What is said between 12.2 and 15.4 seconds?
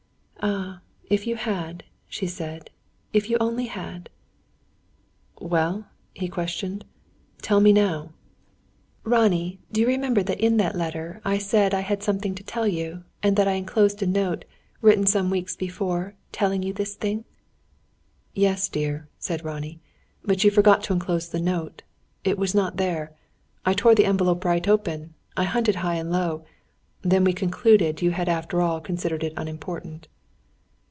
to tell you, and that I enclosed a note, written some